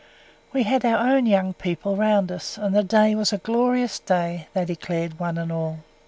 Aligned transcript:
We 0.51 0.63
had 0.63 0.83
our 0.83 0.97
own 0.97 1.27
young 1.27 1.53
people 1.53 1.95
round 1.95 2.31
us, 2.31 2.57
and 2.57 2.75
the 2.75 2.83
day 2.83 3.13
was 3.13 3.31
a 3.31 3.37
glorious 3.37 3.99
day, 3.99 4.47
they 4.55 4.65
declared 4.65 5.19
one 5.19 5.37
and 5.37 5.51
all. 5.51 5.83